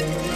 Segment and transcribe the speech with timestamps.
[0.00, 0.29] Thank you.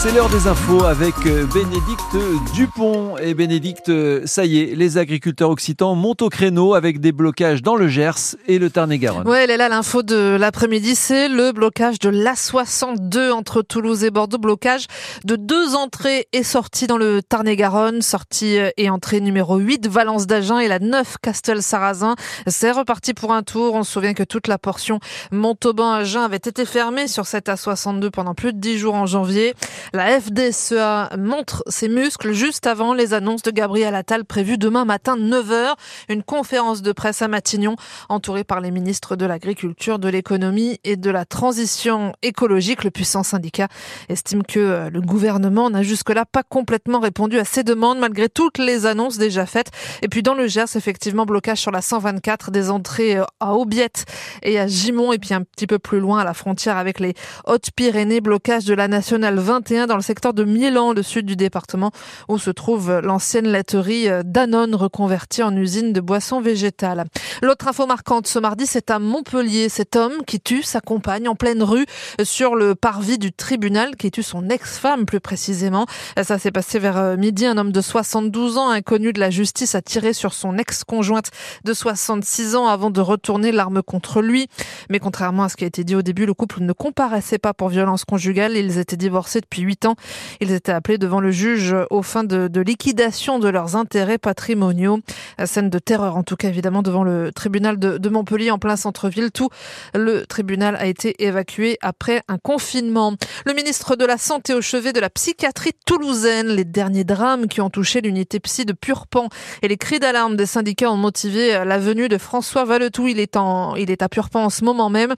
[0.00, 3.18] C'est l'heure des infos avec euh, Bénédicte Dupont.
[3.18, 7.62] Et Bénédicte, euh, ça y est, les agriculteurs occitans montent au créneau avec des blocages
[7.62, 9.26] dans le Gers et le Tarn-et-Garonne.
[9.26, 14.12] Ouais, elle est là l'info de l'après-midi, c'est le blocage de l'A62 entre Toulouse et
[14.12, 14.38] Bordeaux.
[14.38, 14.86] Blocage
[15.24, 18.00] de deux entrées et sorties dans le Tarn-et-Garonne.
[18.00, 22.14] Sortie euh, et entrée numéro 8, Valence d'Agen et la 9, Castel-Sarrazin.
[22.46, 23.74] C'est reparti pour un tour.
[23.74, 25.00] On se souvient que toute la portion
[25.32, 29.54] Montauban-Agen avait été fermée sur cette A62 pendant plus de 10 jours en janvier.
[29.94, 35.16] La FDSEA montre ses muscles juste avant les annonces de Gabriel Attal prévues demain matin
[35.16, 35.76] 9h.
[36.10, 37.76] Une conférence de presse à Matignon
[38.10, 42.84] entourée par les ministres de l'Agriculture, de l'Économie et de la Transition écologique.
[42.84, 43.68] Le puissant syndicat
[44.10, 48.58] estime que euh, le gouvernement n'a jusque-là pas complètement répondu à ses demandes malgré toutes
[48.58, 49.70] les annonces déjà faites.
[50.02, 54.04] Et puis dans le Gers, effectivement, blocage sur la 124 des entrées euh, à Aubiette
[54.42, 57.14] et à Gimont et puis un petit peu plus loin à la frontière avec les
[57.46, 61.90] Hautes-Pyrénées, blocage de la nationale 21 dans le secteur de Milan, le sud du département,
[62.28, 67.04] où se trouve l'ancienne laiterie euh, Danone reconvertie en usine de boissons végétales.
[67.42, 71.34] L'autre info marquante ce mardi, c'est à Montpellier, cet homme qui tue sa compagne en
[71.34, 71.86] pleine rue
[72.20, 75.86] euh, sur le parvis du tribunal, qui tue son ex-femme plus précisément.
[76.22, 77.46] Ça s'est passé vers euh, midi.
[77.46, 81.30] Un homme de 72 ans, inconnu de la justice, a tiré sur son ex-conjointe
[81.64, 84.48] de 66 ans avant de retourner l'arme contre lui.
[84.90, 87.54] Mais contrairement à ce qui a été dit au début, le couple ne comparaissait pas
[87.54, 88.56] pour violence conjugale.
[88.56, 89.96] Ils étaient divorcés depuis 8 ans.
[90.40, 95.00] Ils étaient appelés devant le juge aux fins de, liquidation de leurs intérêts patrimoniaux.
[95.44, 98.76] Scène de terreur, en tout cas, évidemment, devant le tribunal de, de Montpellier, en plein
[98.76, 99.30] centre-ville.
[99.30, 99.50] Tout
[99.94, 103.14] le tribunal a été évacué après un confinement.
[103.44, 106.48] Le ministre de la Santé au chevet de la psychiatrie toulousaine.
[106.48, 109.28] Les derniers drames qui ont touché l'unité psy de Purpan
[109.62, 113.06] et les cris d'alarme des syndicats ont motivé la venue de François Valetou.
[113.06, 115.14] Il est en, il est à Purpan en ce moment même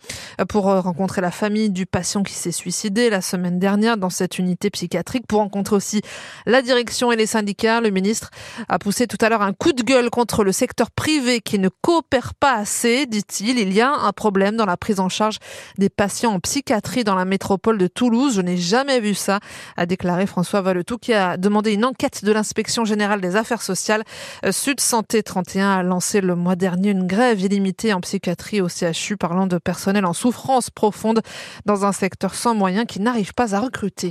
[0.48, 4.70] pour rencontrer la famille du patient qui s'est suicidé la semaine dernière dans cette unité
[4.70, 6.02] psychiatrique pour rencontrer aussi
[6.46, 7.80] la direction et les syndicats.
[7.80, 8.30] Le ministre
[8.68, 11.68] a poussé tout à l'heure un coup de gueule contre le secteur privé qui ne
[11.68, 13.58] coopère pas assez, dit-il.
[13.58, 15.38] Il y a un problème dans la prise en charge
[15.78, 18.34] des patients en psychiatrie dans la métropole de Toulouse.
[18.34, 19.40] Je n'ai jamais vu ça,
[19.76, 24.02] a déclaré François Valetou qui a demandé une enquête de l'inspection générale des affaires sociales.
[24.44, 28.68] Euh, Sud Santé 31 a lancé le mois dernier une grève illimitée en psychiatrie au
[28.68, 31.20] CHU parlant de personnel en souffrance profonde
[31.66, 34.10] dans un secteur sans moyens qui n'arrive pas à recruter.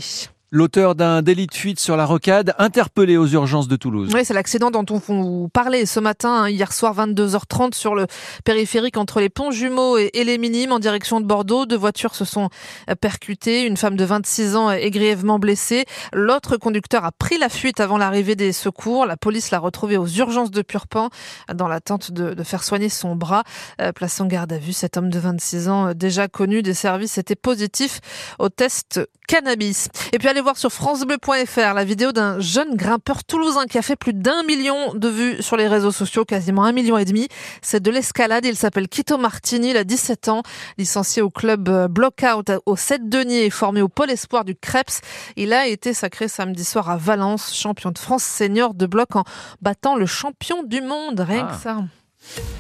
[0.52, 4.10] L'auteur d'un délit de fuite sur la rocade, interpellé aux urgences de Toulouse.
[4.16, 8.08] Oui, c'est l'accident dont on vous parlait ce matin, hein, hier soir 22h30 sur le
[8.44, 11.68] périphérique entre les ponts jumeaux et, les minimes en direction de Bordeaux.
[11.68, 12.50] Deux voitures se sont
[12.90, 13.68] euh, percutées.
[13.68, 15.86] Une femme de 26 ans est grièvement blessée.
[16.14, 19.06] L'autre conducteur a pris la fuite avant l'arrivée des secours.
[19.06, 21.12] La police l'a retrouvé aux urgences de Purpan
[21.54, 23.44] dans l'attente de, de, faire soigner son bras.
[23.82, 26.74] Euh, placé en garde à vue, cet homme de 26 ans, euh, déjà connu des
[26.74, 28.00] services, était positif
[28.40, 29.90] au test cannabis.
[30.12, 33.96] Et puis allez voir sur francebleu.fr la vidéo d'un jeune grimpeur toulousain qui a fait
[33.96, 37.28] plus d'un million de vues sur les réseaux sociaux, quasiment un million et demi.
[37.62, 38.46] C'est de l'escalade.
[38.46, 40.44] Il s'appelle Quito Martini, il a 17 ans,
[40.78, 45.02] licencié au club euh, Blockout au 7 Denier et formé au pôle espoir du Creps.
[45.36, 49.24] Il a été sacré samedi soir à Valence, champion de France senior de bloc en
[49.62, 51.20] battant le champion du monde.
[51.20, 51.56] Rien Ah.
[51.56, 52.59] que ça.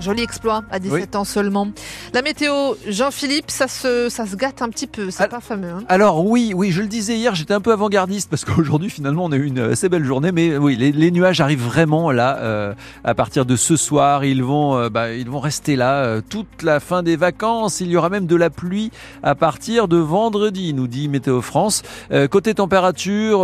[0.00, 1.68] Joli exploit à 17 ans seulement.
[2.14, 5.70] La météo, Jean-Philippe, ça se, ça se gâte un petit peu, c'est pas fameux.
[5.70, 9.24] Hein Alors oui, oui, je le disais hier, j'étais un peu avant-gardiste parce qu'aujourd'hui finalement
[9.24, 12.38] on a eu une assez belle journée, mais oui, les, les nuages arrivent vraiment là
[12.38, 14.24] euh, à partir de ce soir.
[14.24, 17.80] Ils vont, euh, bah, ils vont rester là euh, toute la fin des vacances.
[17.80, 18.90] Il y aura même de la pluie
[19.22, 21.82] à partir de vendredi, nous dit Météo France.
[22.30, 23.40] Côté température,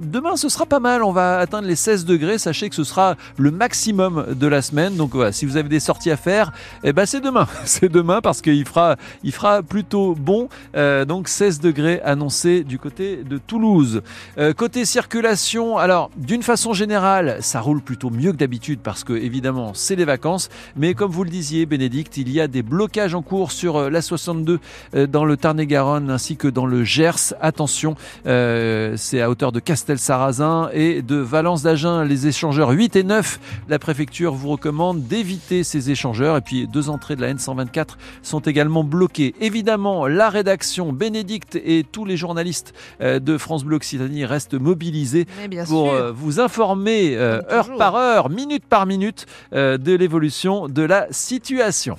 [0.00, 1.02] demain ce sera pas mal.
[1.02, 2.38] On va atteindre les 16 degrés.
[2.38, 4.96] Sachez que ce sera le maximum de la semaine.
[4.96, 6.52] Donc voilà, si vous avez des sorties à faire,
[6.84, 7.46] eh ben c'est demain.
[7.64, 10.48] C'est demain parce qu'il fera, il fera plutôt bon.
[10.76, 14.02] Euh, donc 16 degrés annoncés du côté de Toulouse.
[14.38, 19.12] Euh, côté circulation, alors d'une façon générale, ça roule plutôt mieux que d'habitude parce que
[19.12, 20.48] évidemment c'est les vacances.
[20.76, 23.90] Mais comme vous le disiez, Bénédicte, il y a des blocages en cours sur euh,
[23.90, 24.60] la 62
[24.94, 27.34] euh, dans le Tarn-et-Garonne ainsi que dans le Gers.
[27.40, 32.04] Attention, c'est à hauteur de Castel-Sarrazin et de Valence d'Agen.
[32.04, 36.36] Les échangeurs 8 et 9, la préfecture vous recommande d'éviter ces échangeurs.
[36.36, 39.34] Et puis deux entrées de la N124 sont également bloquées.
[39.40, 45.26] Évidemment, la rédaction, Bénédicte et tous les journalistes euh, de France Bleu Occitanie restent mobilisés
[45.68, 45.92] pour sûr.
[45.92, 47.78] euh, vous informer euh, heure toujours.
[47.78, 51.98] par heure, minute par minute euh, de l'évolution de la situation.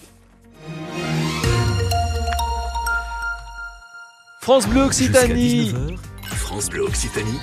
[4.42, 5.74] France Bleu Occitanie.
[6.48, 7.40] 19h, France Bleu Occitanie,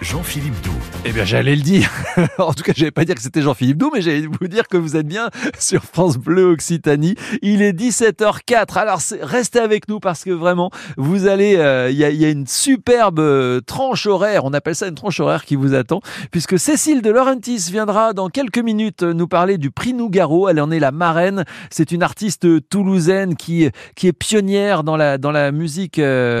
[0.00, 0.70] Jean-Philippe Doux.
[1.04, 1.90] Eh bien, j'allais le dire.
[2.38, 4.76] en tout cas, j'allais pas dire que c'était Jean-Philippe Doux, mais j'allais vous dire que
[4.76, 7.14] vous êtes bien sur France Bleu Occitanie.
[7.42, 8.78] Il est 17h04.
[8.78, 13.20] Alors, restez avec nous parce que vraiment, vous allez, euh, il y, a, une superbe
[13.20, 14.44] euh, tranche horaire.
[14.44, 16.00] On appelle ça une tranche horaire qui vous attend,
[16.30, 20.48] puisque Cécile de Laurentis viendra dans quelques minutes nous parler du prix Nougaro.
[20.48, 21.44] Elle en est la marraine.
[21.70, 25.98] C'est une artiste toulousaine qui qui est pionnière dans la dans la musique.
[25.98, 26.28] Euh